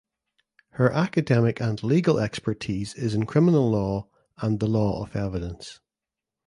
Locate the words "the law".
4.59-5.03